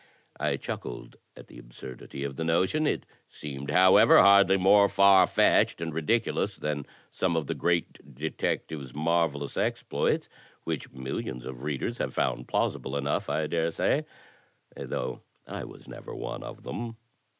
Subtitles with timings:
[0.39, 2.87] I chuckled at the absurdity of the notion.
[2.87, 8.95] It seemed, however, hardly more far fetched and ridictdous than some of the great detective's
[8.95, 10.27] marvellous exploits,
[10.63, 14.03] which mil lions of readers have found plausible enough, I daresay,
[14.75, 16.97] though I was never one of them.